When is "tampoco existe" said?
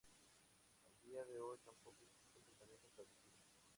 1.63-2.39